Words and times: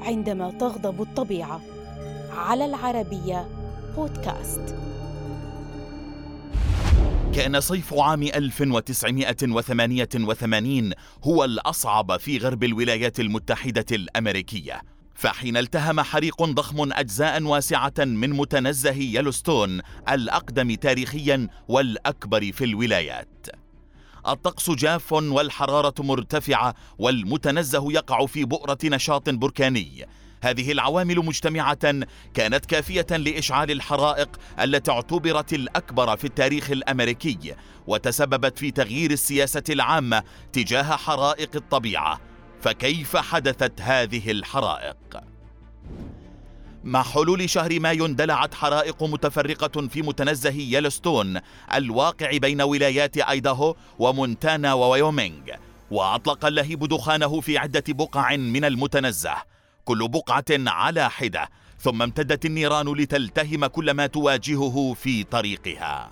عندما 0.00 0.50
تغضب 0.50 1.02
الطبيعة. 1.02 1.60
على 2.36 2.64
العربية 2.64 3.48
بودكاست. 3.96 4.76
كان 7.34 7.60
صيف 7.60 7.94
عام 7.94 8.22
1988 8.22 10.92
هو 11.24 11.44
الأصعب 11.44 12.16
في 12.16 12.38
غرب 12.38 12.64
الولايات 12.64 13.20
المتحدة 13.20 13.86
الأمريكية. 13.92 14.80
فحين 15.14 15.56
التهم 15.56 16.00
حريق 16.00 16.42
ضخم 16.42 16.92
أجزاء 16.92 17.42
واسعة 17.42 17.94
من 17.98 18.30
متنزه 18.30 18.94
يلوستون 18.94 19.80
الأقدم 20.10 20.74
تاريخيا 20.74 21.48
والأكبر 21.68 22.52
في 22.52 22.64
الولايات. 22.64 23.46
الطقس 24.28 24.70
جاف 24.70 25.12
والحرارة 25.12 25.94
مرتفعة 25.98 26.74
والمتنزه 26.98 27.92
يقع 27.92 28.26
في 28.26 28.44
بؤرة 28.44 28.78
نشاط 28.84 29.30
بركاني 29.30 30.06
هذه 30.42 30.72
العوامل 30.72 31.16
مجتمعة 31.16 32.04
كانت 32.34 32.66
كافية 32.66 33.06
لإشعال 33.10 33.70
الحرائق 33.70 34.28
التي 34.60 34.90
اعتبرت 34.90 35.52
الأكبر 35.52 36.16
في 36.16 36.24
التاريخ 36.24 36.70
الأمريكي 36.70 37.54
وتسببت 37.86 38.58
في 38.58 38.70
تغيير 38.70 39.10
السياسة 39.10 39.62
العامة 39.70 40.22
تجاه 40.52 40.96
حرائق 40.96 41.50
الطبيعة 41.56 42.20
فكيف 42.60 43.16
حدثت 43.16 43.80
هذه 43.80 44.30
الحرائق؟ 44.30 45.33
مع 46.84 47.02
حلول 47.02 47.50
شهر 47.50 47.80
مايو 47.80 48.06
اندلعت 48.06 48.54
حرائق 48.54 49.02
متفرقة 49.02 49.88
في 49.88 50.02
متنزه 50.02 50.50
يلوستون 50.50 51.40
الواقع 51.74 52.36
بين 52.36 52.62
ولايات 52.62 53.16
ايداهو 53.16 53.76
ومونتانا 53.98 54.72
وويومينغ 54.72 55.42
واطلق 55.90 56.44
اللهيب 56.44 56.84
دخانه 56.84 57.40
في 57.40 57.58
عدة 57.58 57.84
بقع 57.88 58.36
من 58.36 58.64
المتنزه 58.64 59.34
كل 59.84 60.08
بقعة 60.08 60.44
على 60.50 61.10
حدة 61.10 61.48
ثم 61.78 62.02
امتدت 62.02 62.44
النيران 62.44 62.88
لتلتهم 62.88 63.66
كل 63.66 63.90
ما 63.90 64.06
تواجهه 64.06 64.94
في 64.94 65.24
طريقها. 65.24 66.10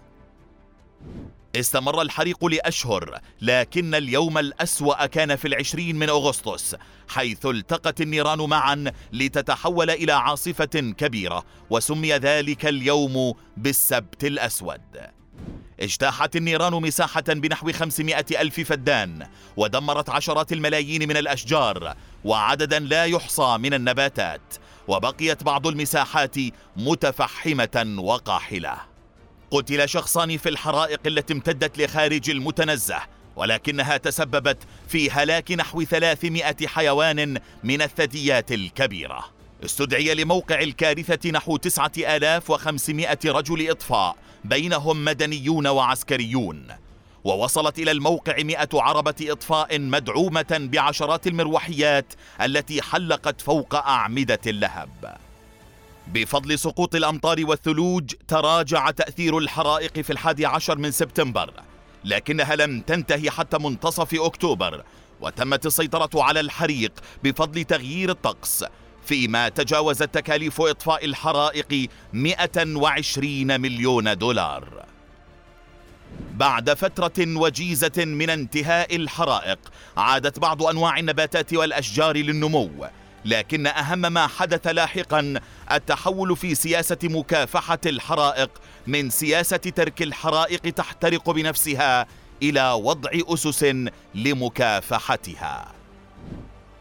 استمر 1.56 2.02
الحريق 2.02 2.44
لأشهر 2.44 3.20
لكن 3.40 3.94
اليوم 3.94 4.38
الأسوأ 4.38 5.06
كان 5.06 5.36
في 5.36 5.48
العشرين 5.48 5.96
من 5.96 6.08
أغسطس 6.08 6.76
حيث 7.08 7.46
التقت 7.46 8.00
النيران 8.00 8.38
معا 8.38 8.92
لتتحول 9.12 9.90
إلى 9.90 10.12
عاصفة 10.12 10.94
كبيرة 10.98 11.44
وسمي 11.70 12.12
ذلك 12.12 12.66
اليوم 12.66 13.34
بالسبت 13.56 14.24
الأسود. 14.24 14.80
اجتاحت 15.80 16.36
النيران 16.36 16.72
مساحة 16.72 17.24
بنحو 17.28 17.72
500 17.72 18.24
ألف 18.40 18.60
فدان 18.60 19.26
ودمرت 19.56 20.10
عشرات 20.10 20.52
الملايين 20.52 21.08
من 21.08 21.16
الأشجار 21.16 21.94
وعددا 22.24 22.78
لا 22.78 23.04
يحصى 23.04 23.56
من 23.58 23.74
النباتات 23.74 24.54
وبقيت 24.88 25.42
بعض 25.42 25.66
المساحات 25.66 26.36
متفحمة 26.76 27.96
وقاحلة. 27.98 28.91
قتل 29.52 29.88
شخصان 29.88 30.36
في 30.36 30.48
الحرائق 30.48 31.00
التي 31.06 31.32
امتدت 31.32 31.78
لخارج 31.78 32.30
المتنزه 32.30 32.98
ولكنها 33.36 33.96
تسببت 33.96 34.58
في 34.88 35.10
هلاك 35.10 35.52
نحو 35.52 35.82
300 35.82 36.54
حيوان 36.66 37.38
من 37.64 37.82
الثدييات 37.82 38.52
الكبيرة. 38.52 39.24
استدعي 39.64 40.14
لموقع 40.14 40.60
الكارثة 40.60 41.30
نحو 41.30 41.56
9500 41.56 43.18
رجل 43.26 43.70
إطفاء 43.70 44.16
بينهم 44.44 45.04
مدنيون 45.04 45.66
وعسكريون. 45.66 46.66
ووصلت 47.24 47.78
إلى 47.78 47.90
الموقع 47.90 48.42
مئة 48.42 48.68
عربة 48.74 49.14
إطفاء 49.22 49.78
مدعومة 49.78 50.68
بعشرات 50.72 51.26
المروحيات 51.26 52.14
التي 52.42 52.82
حلقت 52.82 53.40
فوق 53.40 53.74
أعمدة 53.74 54.40
اللهب. 54.46 55.16
بفضل 56.06 56.58
سقوط 56.58 56.94
الأمطار 56.94 57.44
والثلوج 57.44 58.14
تراجع 58.28 58.90
تأثير 58.90 59.38
الحرائق 59.38 60.00
في 60.00 60.12
الحادي 60.12 60.46
عشر 60.46 60.78
من 60.78 60.90
سبتمبر. 60.90 61.52
لكنها 62.04 62.56
لم 62.56 62.80
تنتهي 62.80 63.30
حتى 63.30 63.58
منتصف 63.58 64.14
أكتوبر 64.14 64.84
وتمت 65.20 65.66
السيطرة 65.66 66.22
على 66.22 66.40
الحريق 66.40 66.92
بفضل 67.24 67.64
تغيير 67.64 68.10
الطقس. 68.10 68.64
فيما 69.04 69.48
تجاوزت 69.48 70.14
تكاليف 70.14 70.60
إطفاء 70.60 71.04
الحرائق 71.04 71.88
120 72.12 73.60
مليون 73.60 74.18
دولار. 74.18 74.84
بعد 76.34 76.74
فترة 76.74 77.12
وجيزة 77.18 78.04
من 78.04 78.30
انتهاء 78.30 78.96
الحرائق 78.96 79.58
عادت 79.96 80.38
بعض 80.38 80.62
أنواع 80.62 80.98
النباتات 80.98 81.54
والأشجار 81.54 82.16
للنمو. 82.16 82.70
لكن 83.24 83.66
أهم 83.66 84.12
ما 84.12 84.26
حدث 84.26 84.66
لاحقا 84.66 85.40
التحول 85.72 86.36
في 86.36 86.54
سياسة 86.54 86.98
مكافحة 87.02 87.78
الحرائق 87.86 88.50
من 88.86 89.10
سياسة 89.10 89.56
ترك 89.56 90.02
الحرائق 90.02 90.60
تحترق 90.60 91.30
بنفسها 91.30 92.06
إلى 92.42 92.72
وضع 92.72 93.10
أسس 93.14 93.74
لمكافحتها. 94.14 95.72